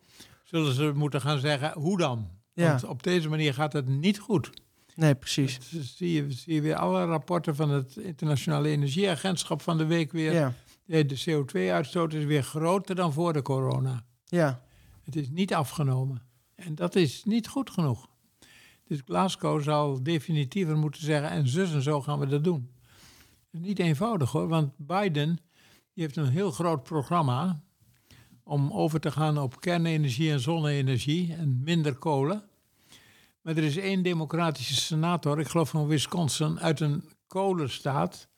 [0.44, 2.28] zullen ze moeten gaan zeggen, hoe dan?
[2.52, 2.68] Ja.
[2.68, 4.50] Want op deze manier gaat het niet goed.
[4.94, 5.59] Nee, precies.
[5.96, 10.33] Zie je, zie je weer alle rapporten van het Internationale Energieagentschap van de week weer.
[10.33, 10.52] Ja,
[10.85, 14.04] De CO2-uitstoot is weer groter dan voor de corona.
[14.24, 14.66] ja.
[15.04, 16.22] Het is niet afgenomen.
[16.54, 18.09] En dat is niet goed genoeg.
[18.88, 21.31] Dus Glasgow zal definitiever moeten zeggen...
[21.31, 22.70] en zus en zo gaan we dat doen.
[23.51, 25.38] Is niet eenvoudig hoor, want Biden
[25.94, 27.62] die heeft een heel groot programma...
[28.42, 32.42] om over te gaan op kernenergie en zonne-energie en minder kolen.
[33.42, 36.61] Maar er is één democratische senator, ik geloof van Wisconsin...
[36.61, 38.29] uit een kolenstaat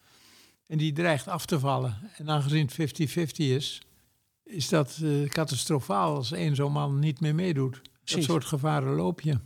[0.67, 2.11] en die dreigt af te vallen.
[2.17, 3.83] En aangezien het 50-50 is
[4.45, 7.81] is dat eh, catastrofaal als één zo'n man niet meer meedoet.
[8.05, 9.39] Dat soort gevaren loop je.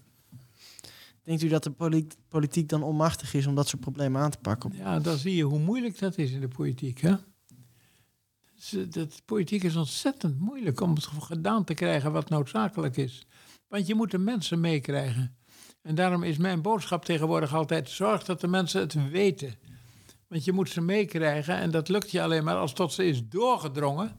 [1.25, 4.39] Denkt u dat de poli- politiek dan onmachtig is om dat soort problemen aan te
[4.39, 4.73] pakken?
[4.75, 7.01] Ja, dan zie je hoe moeilijk dat is in de politiek.
[7.01, 7.15] Hè?
[8.89, 13.27] Dat, politiek is ontzettend moeilijk om het gedaan te krijgen wat noodzakelijk is.
[13.69, 15.37] Want je moet de mensen meekrijgen.
[15.83, 19.55] En daarom is mijn boodschap tegenwoordig altijd: zorg dat de mensen het weten.
[20.29, 23.29] Want je moet ze meekrijgen en dat lukt je alleen maar als tot ze is
[23.29, 24.17] doorgedrongen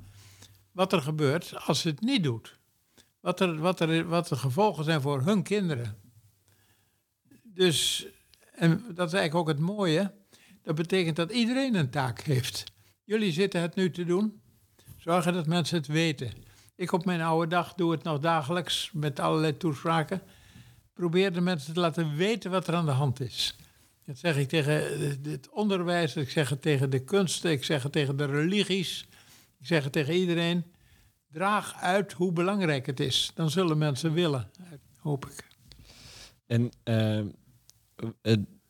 [0.72, 2.60] wat er gebeurt als ze het niet doet.
[3.20, 6.05] Wat, er, wat, er, wat de gevolgen zijn voor hun kinderen.
[7.56, 8.06] Dus,
[8.52, 10.14] en dat is eigenlijk ook het mooie,
[10.64, 12.64] dat betekent dat iedereen een taak heeft.
[13.04, 14.42] Jullie zitten het nu te doen.
[14.98, 16.32] Zorgen dat mensen het weten.
[16.76, 20.22] Ik op mijn oude dag doe het nog dagelijks met allerlei toespraken.
[20.94, 23.56] Probeer de mensen te laten weten wat er aan de hand is.
[24.06, 24.74] Dat zeg ik tegen
[25.24, 29.06] het onderwijs, ik zeg het tegen de kunsten, ik zeg het tegen de religies.
[29.60, 30.64] Ik zeg het tegen iedereen.
[31.32, 33.32] Draag uit hoe belangrijk het is.
[33.34, 34.50] Dan zullen mensen willen,
[34.98, 35.48] hoop ik.
[36.46, 37.26] En eh, eh,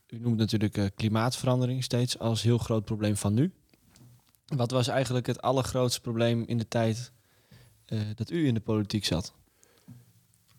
[0.07, 3.53] u noemt natuurlijk eh, klimaatverandering steeds als heel groot probleem van nu.
[4.45, 7.11] Wat was eigenlijk het allergrootste probleem in de tijd
[7.85, 9.33] eh, dat u in de politiek zat?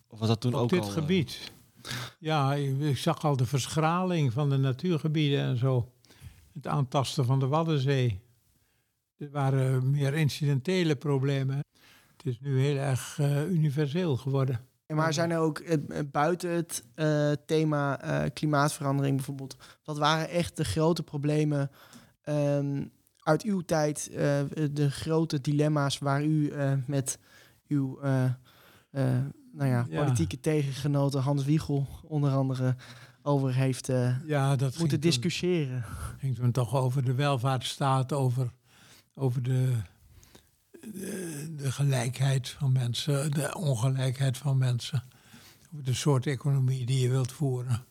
[0.09, 0.89] Of was dat toen op ook dit al?
[0.89, 1.53] eh, gebied.
[2.19, 5.93] Ja, ik, ik zag al de verschraling van de natuurgebieden en zo.
[6.55, 8.21] Het aantasten van de Waddenzee.
[9.17, 11.57] Er waren meer incidentele problemen.
[12.17, 14.61] Het is nu heel erg eh, universeel geworden.
[14.87, 19.99] En maar zijn er ook eh, eh, buiten het eh, thema eh, klimaatverandering bijvoorbeeld, wat
[19.99, 21.71] waren echt de grote problemen
[22.23, 22.85] ehm,
[23.23, 24.41] uit uw tijd, eh,
[24.73, 27.19] de grote dilemma's waar u eh, met
[27.69, 28.31] uw eh, eh,
[29.53, 29.99] nou ja, Ja.
[30.03, 32.77] politieke tegengenoten Hans Wiegel onder andere
[33.23, 35.85] over heeft eh, Ja, dat moeten discussiëren?
[36.19, 38.51] ging toen toch over de welvaartsstaat, over,
[39.15, 39.73] over de,
[40.93, 45.03] de, de gelijkheid van mensen, de ongelijkheid van mensen.
[45.73, 47.85] Over de soort economie die je wilt voeren.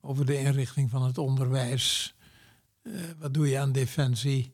[0.00, 2.14] Over de inrichting van het onderwijs.
[2.82, 4.52] Eh, wat doe je aan defensie?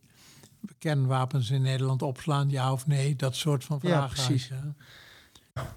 [0.79, 3.17] Kernwapens in Nederland opslaan, ja of nee?
[3.17, 4.11] Dat soort van Ja, vragen.
[4.27, 4.49] precies.
[4.49, 4.69] je, hè.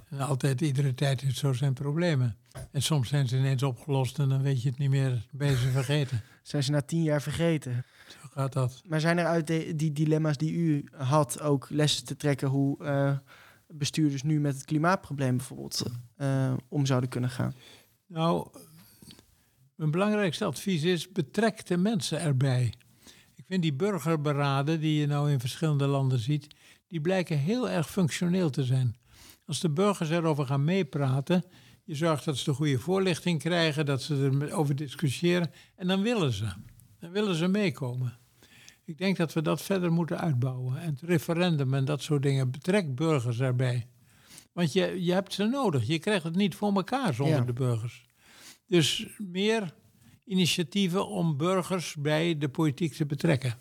[0.10, 2.38] En altijd, iedere tijd heeft zo zijn problemen.
[2.71, 5.57] En soms zijn ze ineens opgelost en dan weet je het niet meer, ben je
[5.57, 6.21] ze vergeten.
[6.43, 7.86] Zijn ze na tien jaar vergeten?
[8.38, 8.82] Gaat dat.
[8.86, 12.84] Maar zijn er uit de- die dilemma's die u had ook lessen te trekken hoe
[12.84, 13.17] eh,
[13.67, 15.84] bestuurders nu met het klimaatprobleem bijvoorbeeld
[16.15, 17.54] eh, om zouden kunnen gaan?
[18.08, 18.47] Nou,
[19.76, 22.73] mijn belangrijkste advies is: betrek de mensen erbij.
[23.36, 26.47] Ik vind die burgerberaden die je nou in verschillende landen ziet,
[26.88, 28.95] die blijken heel erg functioneel te zijn.
[29.45, 31.43] Als de burgers erover gaan meepraten,
[31.84, 36.32] je zorgt dat ze de goede voorlichting krijgen, dat ze erover discussiëren, en dan willen
[36.32, 36.47] ze.
[37.00, 38.17] Dan willen ze meekomen.
[38.88, 40.78] Ik denk dat we dat verder moeten uitbouwen.
[40.78, 43.88] En het referendum en dat soort dingen, betrek burgers erbij.
[44.54, 45.88] Want je, je hebt ze nodig.
[45.88, 47.43] Je krijgt het niet voor elkaar zonder Ja.
[47.43, 48.06] de burgers.
[48.67, 49.73] Dus meer
[50.26, 53.56] initiatieven om burgers bij de politiek te betrekken.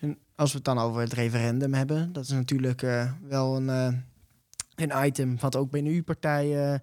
[0.00, 3.68] En als we het dan over het referendum hebben, dat is natuurlijk eh, wel een,
[3.68, 3.94] eh,
[4.74, 6.78] een item wat ook binnen uw partij eh,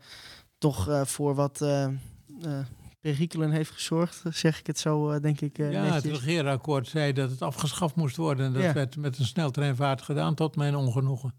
[0.57, 1.65] toch voor wat
[3.11, 5.57] perikelen heeft gezorgd, zeg ik het zo, eh, denk ik.
[5.57, 8.45] eh, ja, het regeerakkoord zei dat het afgeschaft moest worden.
[8.45, 8.73] En dat Ja.
[8.73, 11.33] werd met een sneltreinvaart gedaan, tot mijn ongenoegen.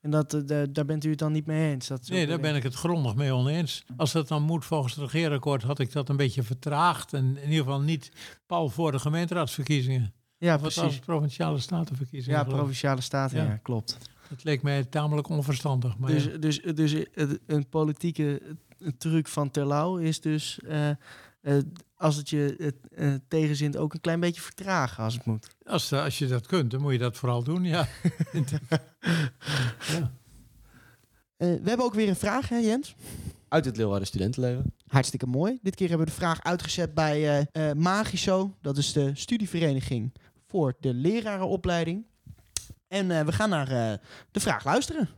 [0.00, 1.86] En dat, eh, da- daar bent u het dan niet mee eens?
[1.86, 3.84] Dat Nee, daar ben ik het grondig mee oneens.
[3.96, 7.12] Als dat dan moet volgens het regeerakkoord, had ik dat een beetje vertraagd.
[7.12, 8.10] En in ieder geval niet
[8.46, 10.12] pal voor de gemeenteraadsverkiezingen.
[10.38, 10.98] Ja, Of het als precies.
[11.04, 12.38] provinciale statenverkiezingen.
[12.38, 13.56] Ja, geloof provinciale staten, ja, Ja.
[13.62, 13.98] klopt.
[14.28, 15.98] Dat leek mij tamelijk onverstandig.
[15.98, 16.36] Maar Dus, ja.
[16.36, 16.94] dus, dus
[17.46, 18.42] een politieke
[18.86, 20.96] eh, truc van Terlouw is dus, eh, eh,
[21.96, 25.48] als het je het, eh, tegenzint, ook een klein beetje vertragen als het moet.
[25.64, 27.88] als, als je dat kunt, dan moet je dat vooral doen, ja.
[29.92, 30.12] ja.
[31.36, 32.94] Eh, we hebben ook weer een vraag, hè Jens?
[33.48, 34.74] Uit het Leeuwarden Studentenleven.
[34.86, 35.58] Hartstikke mooi.
[35.62, 38.56] Dit keer hebben we de vraag uitgezet bij eh eh, Magiso.
[38.60, 40.12] Dat is de studievereniging
[40.46, 42.06] voor de lerarenopleiding.
[42.88, 43.98] En eh, we gaan naar eh,
[44.30, 45.08] de vraag luisteren.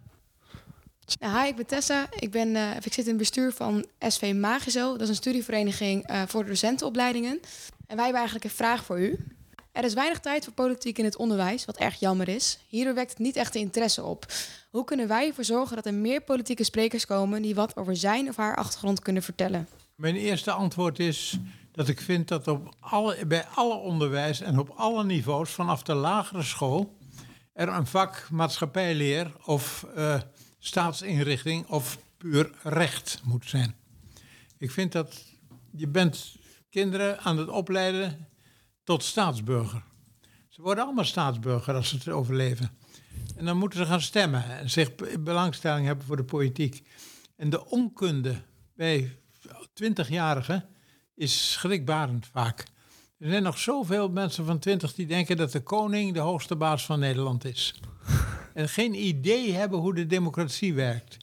[1.17, 2.07] Hi, ik ben Tessa.
[2.19, 4.93] Ik, ben, eh, ik zit in het bestuur van SV Magiso.
[4.93, 7.41] Dat is een studievereniging eh, voor docentenopleidingen.
[7.87, 9.19] En wij hebben eigenlijk een vraag voor u.
[9.73, 12.59] Er is weinig tijd voor politiek in het onderwijs, wat erg jammer is.
[12.69, 14.27] Hierdoor wekt het niet echt de interesse op.
[14.71, 18.29] Hoe kunnen wij ervoor zorgen dat er meer politieke sprekers komen die wat over zijn
[18.29, 19.69] of haar achtergrond kunnen vertellen?
[19.95, 21.39] Mijn eerste antwoord is
[21.73, 25.95] dat ik vind dat op alle, bij alle onderwijs en op alle niveaus, vanaf de
[25.95, 26.97] lagere school,
[27.53, 30.21] er een vak maatschappijleer of eh,
[30.59, 33.75] staatsinrichting of puur recht moet zijn.
[34.59, 35.25] Ik vind dat
[35.71, 36.37] je bent
[36.71, 38.29] kinderen aan het opleiden
[38.85, 39.83] tot staatsburger.
[40.49, 42.71] Ze worden allemaal staatsburger als ze het overleven.
[43.37, 46.83] En dan moeten ze gaan stemmen en zich be- belangstelling hebben voor de politiek.
[47.37, 48.43] En de onkunde
[48.75, 49.19] bij
[49.83, 50.65] 20-jarigen
[51.15, 52.67] is schrikbarend vaak.
[53.19, 56.85] Er zijn nog zoveel mensen van 20 die denken dat de koning de hoogste baas
[56.85, 57.81] van Nederland is.
[58.55, 61.17] En geen idee hebben hoe de democratie werkt.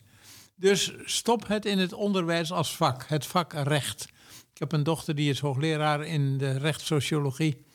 [0.55, 4.07] Dus stop het in het onderwijs als vak, het vak recht.
[4.53, 7.65] Ik heb een dochter die is hoogleraar in de rechtssociologie.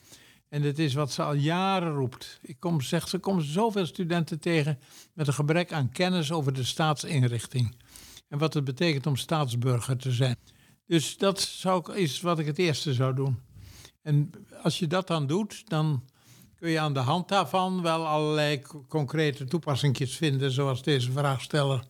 [0.49, 2.39] En dat is wat ze al jaren roept.
[2.41, 4.79] Ik kom, zegt ze, komen zoveel studenten tegen
[5.13, 7.75] met een gebrek aan kennis over de staatsinrichting.
[8.27, 10.35] En wat het betekent om staatsburger te zijn.
[10.85, 13.39] Dus dat zou is wat ik het eerste zou doen.
[14.01, 14.31] En
[14.63, 16.03] als je dat dan doet, dan
[16.61, 21.83] kun je aan de hand daarvan wel allerlei co- concrete toepassingjes vinden, zoals deze vraagsteller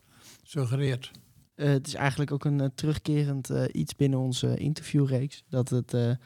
[0.43, 1.11] suggereert.
[1.55, 5.43] Eh, het is eigenlijk ook een eh, terugkerend eh, iets binnen onze interviewreeks.
[5.49, 6.17] Dat het, nou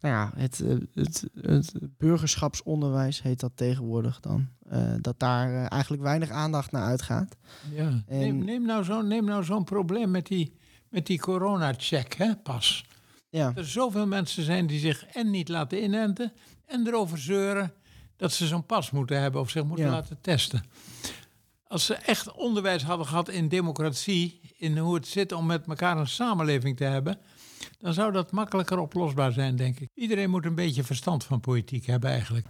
[0.00, 0.62] ja, het,
[0.94, 4.48] het, het burgerschapsonderwijs heet dat tegenwoordig dan.
[5.00, 7.36] dat daar eigenlijk weinig aandacht naar uitgaat.
[7.74, 8.02] Ja.
[8.06, 10.52] En- Neem, neem nou zo'n neem nou zo'n probleem met die,
[10.90, 12.84] met die corona-check, hè, pas.
[13.28, 16.32] Ja, Er zoveel mensen zijn die zich en niet laten inenten
[16.66, 17.72] en erover zeuren
[18.16, 19.90] dat ze zo'n pas moeten hebben of zich moeten Ja.
[19.90, 20.64] laten testen.
[21.68, 25.96] Als ze echt onderwijs hadden gehad in democratie, in hoe het zit om met elkaar
[25.96, 27.18] een samenleving te hebben,
[27.78, 29.90] dan zou dat makkelijker oplosbaar zijn, denk ik.
[29.94, 32.46] Iedereen moet een beetje verstand van politiek hebben eigenlijk.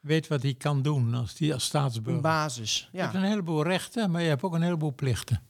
[0.00, 2.22] Weet wat hij kan doen als, die, als een staatsburger.
[2.22, 2.88] basis.
[2.92, 3.18] Je hebt Ja.
[3.18, 5.42] een heleboel rechten, maar je hebt ook een heleboel plichten.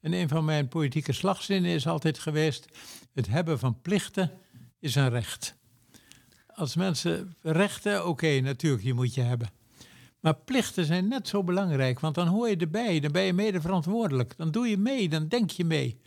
[0.00, 2.66] En een van mijn politieke slagzinnen is altijd geweest:
[3.14, 4.30] het hebben van plichten
[4.78, 5.56] is een recht.
[6.54, 9.50] Als mensen rechten, oké, natuurlijk, die moet je hebben.
[10.20, 13.60] Maar plichten zijn net zo belangrijk, want dan hoor je erbij, dan ben je mede
[13.60, 14.36] verantwoordelijk.
[14.36, 16.00] Dan doe je mee, dan denk je mee.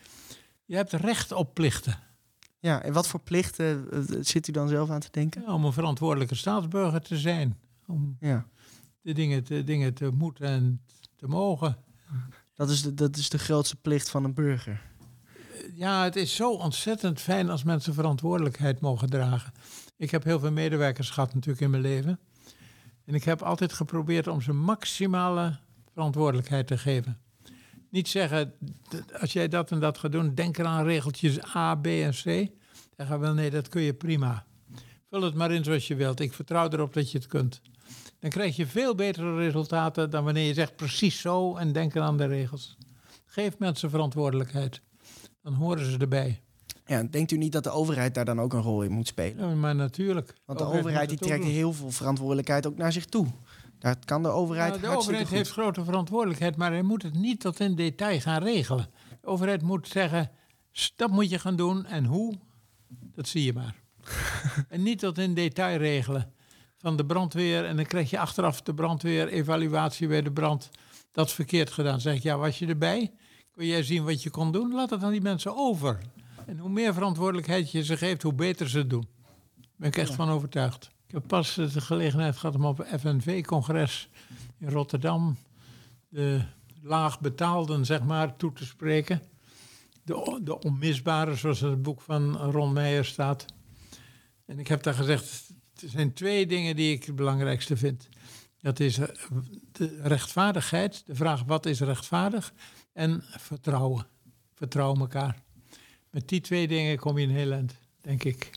[0.65, 1.99] Je hebt recht op plichten.
[2.59, 5.41] ja, en wat voor plichten eh, zit u dan zelf aan te denken?
[5.41, 7.57] Ja, om een verantwoordelijke staatsburger te zijn.
[7.87, 8.45] Om Ja,
[9.01, 10.81] de dingen te, dingen te moeten en
[11.15, 11.77] te mogen.
[12.53, 14.81] dat is de, dat is de grootste plicht van een burger.
[15.73, 19.53] Ja, het is zo ontzettend fijn als mensen verantwoordelijkheid mogen dragen.
[19.97, 22.19] Ik heb heel veel medewerkers gehad natuurlijk in mijn leven.
[23.05, 25.57] En ik heb altijd geprobeerd om ze maximale
[25.93, 27.19] verantwoordelijkheid te geven.
[27.89, 28.53] Niet zeggen,
[29.19, 32.49] als jij dat en dat gaat doen, denk eraan regeltjes A, B en C.
[32.97, 34.45] Zeggen wel, nee, dat kun je prima.
[35.09, 36.19] Vul het maar in zoals je wilt.
[36.19, 37.61] Ik vertrouw erop dat je het kunt.
[38.19, 42.17] Dan krijg je veel betere resultaten dan wanneer je zegt precies zo en denk aan
[42.17, 42.77] de regels.
[43.25, 44.81] Geef mensen verantwoordelijkheid.
[45.41, 46.44] Dan horen ze erbij.
[46.85, 49.49] Ja, denkt u niet dat de overheid daar dan ook een rol in moet spelen?
[49.49, 50.33] Ja, maar natuurlijk.
[50.45, 53.27] Want de overheid die trekt heel veel verantwoordelijkheid ook naar zich toe.
[53.79, 55.37] Daar kan de overheid Nou, de overheid goed.
[55.37, 58.87] heeft grote verantwoordelijkheid, maar hij moet het niet tot in detail gaan regelen.
[59.21, 60.31] De overheid moet zeggen,
[60.71, 62.33] "S- dat moet je gaan doen en hoe,
[62.89, 63.75] dat zie je maar.
[64.69, 66.31] en niet tot in detail regelen.
[66.77, 70.69] Van de brandweer en dan krijg je achteraf de brandweer evaluatie bij de brand.
[71.11, 72.01] Dat is verkeerd gedaan.
[72.01, 73.11] Zeg ik, ja, was je erbij?
[73.51, 74.73] Kon jij zien wat je kon doen?
[74.73, 75.99] Laat het aan die mensen over.
[76.45, 79.07] En hoe meer verantwoordelijkheid je ze geeft, hoe beter ze het doen.
[79.55, 80.89] Daar ben ik echt van overtuigd.
[81.07, 84.09] Ik heb pas de gelegenheid gehad om op FNV-congres
[84.57, 85.37] in Rotterdam
[86.09, 86.41] de
[86.81, 89.21] laag betaalden, zeg maar, toe te spreken.
[90.03, 93.45] De, de onmisbare, zoals in het boek van Ron Meijer staat.
[94.45, 95.49] En ik heb daar gezegd,
[95.81, 98.09] er zijn twee dingen die ik het belangrijkste vind.
[98.61, 99.07] Dat is eh,
[99.71, 102.53] de rechtvaardigheid, de vraag wat is rechtvaardig,
[102.93, 104.07] en vertrouwen.
[104.53, 105.44] Vertrouw elkaar.
[106.15, 108.51] Met die twee dingen kom je in heel eind, denk ik.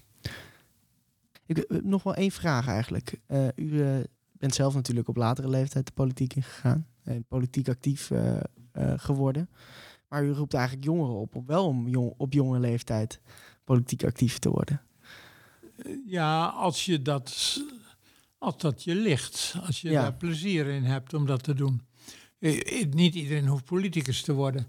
[1.47, 3.21] Ik, eh, nog wel één vraag eigenlijk.
[3.27, 3.97] Eh, u eh,
[4.33, 6.87] bent zelf natuurlijk op latere leeftijd de politiek ingegaan.
[7.05, 8.11] En politiek actief
[8.97, 9.49] geworden.
[10.09, 13.21] Maar u roept eigenlijk jongeren op om wel om jong, op jonge leeftijd
[13.65, 14.83] politiek actief te worden.
[16.07, 17.59] Ja, als je dat,
[18.39, 20.03] als dat je ligt, als je Ja.
[20.03, 21.83] daar plezier in hebt om dat te doen.
[22.91, 24.67] Niet iedereen hoeft politicus te worden.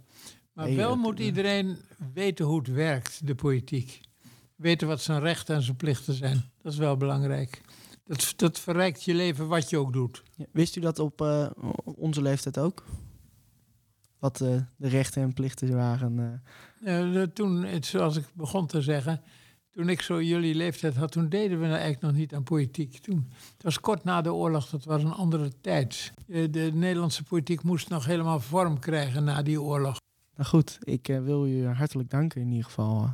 [0.59, 1.77] Maar wel dat- moet iedereen
[2.13, 3.99] weten hoe het werkt, de politiek.
[4.55, 6.43] Weten wat zijn rechten en zijn plichten zijn.
[6.61, 7.61] Dat is wel belangrijk.
[8.05, 10.23] Dat, dat verrijkt je leven wat je ook doet.
[10.35, 11.49] Ja, Wist u dat op eh,
[11.83, 12.83] onze leeftijd ook?
[14.19, 16.41] Wat eh, de rechten en plichten waren?
[16.83, 17.21] eh.
[17.23, 19.21] Toen, het- zoals ik begon te zeggen,
[19.71, 22.97] toen ik zo jullie leeftijd had, toen deden we nou eigenlijk nog niet aan politiek.
[22.97, 26.13] Toen, het was kort na de oorlog, dat was een andere tijd.
[26.25, 29.97] De Nederlandse politiek moest nog helemaal vorm krijgen na die oorlog.
[30.39, 33.03] Nou goed, ik eh, wil u hartelijk danken in ieder geval.
[33.03, 33.11] eh.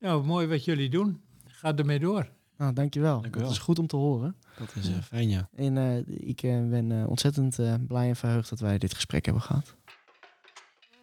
[0.00, 1.20] Nou, mooi wat jullie doen.
[1.46, 2.28] Ga ermee door.
[2.56, 3.20] Nou, dankjewel.
[3.20, 3.44] Dank wel.
[3.44, 4.36] Dat is goed om te horen.
[4.58, 5.48] Dat is eh, fijn, ja.
[5.54, 9.42] En eh, ik ben eh, ontzettend eh, blij en verheugd dat wij dit gesprek hebben
[9.42, 9.74] gehad.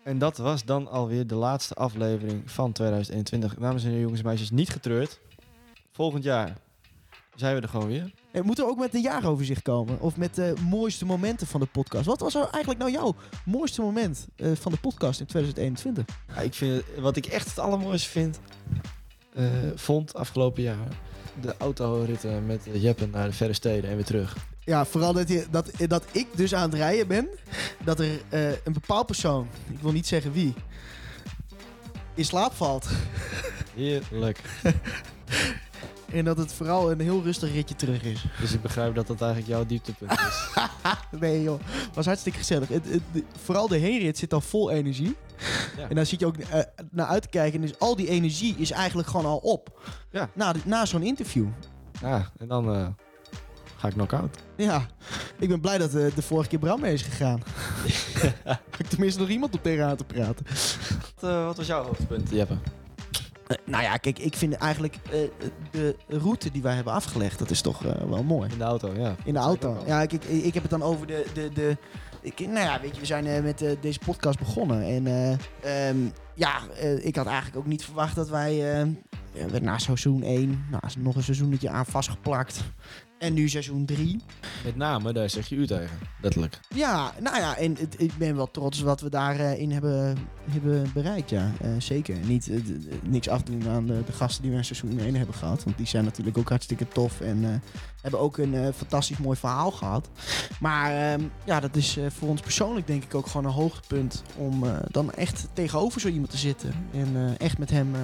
[0.04, 3.56] En dat was dan alweer de laatste aflevering van 2021.
[3.56, 5.20] Dames en heren, jongens en meisjes, niet getreurd.
[5.92, 6.58] Volgend jaar
[7.36, 8.12] zijn we er gewoon weer.
[8.32, 10.00] Eh, moeten we ook met een jaaroverzicht komen?
[10.00, 12.06] Of met de mooiste momenten van de podcast?
[12.06, 13.15] Wat was nou eigenlijk nou jouw
[13.46, 16.15] mooiste moment eh, van de podcast in 2021?
[16.28, 18.39] Ja, ik vind wat ik echt het allermooiste vind,
[19.34, 20.88] eh, vond afgelopen jaar,
[21.41, 24.36] de autoritten met Jeppen naar de verre steden en weer terug.
[24.65, 27.28] Ja, vooral dat, je, dat, dat ik dus aan het rijden ben.
[27.84, 30.54] Dat er eh, een bepaald persoon, ik wil niet zeggen wie,
[32.13, 32.88] in slaap valt.
[33.76, 34.39] Heerlijk.
[36.13, 38.26] En dat het vooral een heel rustig ritje terug is.
[38.41, 40.47] Dus ik begrijp dat dat eigenlijk jouw dieptepunt is.
[41.19, 41.60] Nee joh,
[41.93, 42.67] was hartstikke gezellig.
[42.67, 45.15] Het, het- de- vooral de heenrit zit al vol energie.
[45.78, 45.89] Ja.
[45.89, 46.60] En daar zit je ook eh,
[46.91, 47.62] naar uit te kijken.
[47.62, 49.82] Dus al die energie is eigenlijk gewoon al op.
[50.12, 50.30] Ja.
[50.34, 51.45] Na, na zo'n interview.
[52.02, 52.88] Ja, en dan eh,
[53.78, 54.38] ga ik knock-out.
[54.58, 54.86] Ja,
[55.39, 57.41] ik ben blij dat eh, de vorige keer Bram mee is gegaan.
[58.43, 60.45] Heb ik tenminste nog iemand op tegenaan te praten.
[61.19, 62.58] Wat, wat was jouw hoogtepunt, Jeppe?
[63.54, 65.20] Eh, nou ja, kijk, ik vind eigenlijk eh,
[65.72, 68.50] de route die wij hebben afgelegd, dat is toch eh, wel mooi.
[68.52, 69.16] In de auto, ja.
[69.24, 69.84] In de auto.
[69.86, 71.26] Ja, ik, ik, ik heb het dan over de.
[71.34, 71.78] de, de
[72.22, 74.82] ik, nou ja, weet je, we zijn met deze podcast begonnen.
[74.84, 75.98] En eh, ehm,
[76.36, 76.60] ja,
[77.02, 78.86] ik had eigenlijk ook niet verwacht dat wij.
[79.62, 82.63] na seizoen 1, nou, is nog een seizoenetje aan vastgeplakt.
[83.24, 84.20] En nu seizoen 3.
[84.64, 85.98] Met name, daar zeg je u tegen.
[86.22, 86.60] Letterlijk.
[86.76, 90.18] Ja, nou ja, en het- ik ben wel trots wat we daarin in hebben,
[90.52, 91.30] hebben bereikt.
[91.30, 92.16] Ja, Eh, zeker.
[92.26, 92.60] Niet eh,
[93.04, 95.64] niks afdoen aan de, de gasten die we in seizoen 1 hebben gehad.
[95.64, 97.22] Want die zijn natuurlijk ook hartstikke tof.
[97.22, 97.50] En eh,
[98.02, 100.10] hebben ook een eh, fantastisch mooi verhaal gehad.
[100.60, 104.24] Maar ehm, ja, dat is eh, voor ons persoonlijk denk ik ook gewoon een hoogtepunt.
[104.38, 106.74] Om eh, dan echt tegenover zo iemand te zitten.
[106.94, 108.02] En eh, echt met hem eh,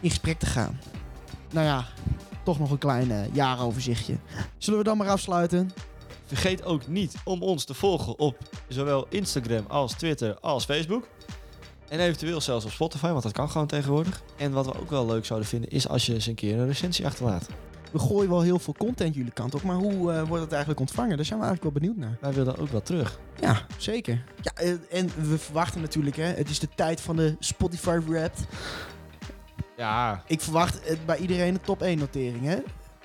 [0.00, 0.78] in gesprek te gaan.
[1.52, 1.84] Nou ja,
[2.42, 4.16] toch nog een klein eh, jaaroverzichtje.
[4.58, 5.70] Zullen we dan maar afsluiten?
[6.26, 8.36] Vergeet ook niet om ons te volgen op
[8.68, 11.08] zowel Instagram als Twitter als Facebook.
[11.88, 14.22] En eventueel zelfs op Spotify, want dat kan gewoon tegenwoordig.
[14.36, 16.66] En wat we ook wel leuk zouden vinden, is als je eens een keer een
[16.66, 17.48] recensie achterlaat.
[17.90, 20.80] We gooien wel heel veel content jullie kant op, maar hoe eh, wordt het eigenlijk
[20.80, 21.16] ontvangen?
[21.16, 22.18] Daar zijn we eigenlijk wel benieuwd naar.
[22.20, 23.18] Wij willen ook wel terug.
[23.40, 24.24] Ja, zeker.
[24.42, 28.46] Ja, eh, en we verwachten natuurlijk, hè, het is de tijd van de Spotify Wrapped.
[29.80, 32.58] Ja, Ik verwacht eh, bij iedereen een top 1 notering, hè?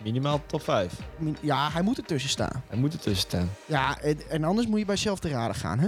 [0.04, 0.94] minimaal top 5.
[1.18, 2.64] Min- Ja, hij moet ertussen staan.
[2.68, 3.50] Hij moet ertussen staan.
[3.66, 5.88] Ja, en, en anders moet je bij zelf te raden gaan, hè?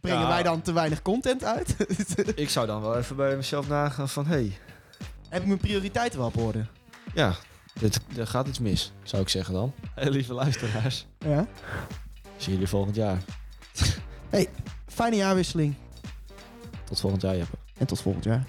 [0.00, 0.28] Brengen Ja.
[0.28, 1.76] wij dan te weinig content uit?
[2.34, 4.26] Ik zou dan wel even bij mezelf nagaan van...
[4.26, 4.58] hé, hey,
[5.28, 6.66] Heb ik mijn prioriteiten wel op orde?
[7.14, 7.34] ja,
[7.80, 9.72] dit, er gaat iets mis, zou ik zeggen dan.
[9.94, 11.06] Hey, lieve luisteraars.
[11.18, 11.46] Ja.
[12.36, 13.18] Zien jullie volgend jaar.
[14.86, 15.74] Fijne jaarwisseling
[16.84, 17.56] Tot volgend jaar, Jeppe.
[17.78, 18.44] en tot volgend jaar.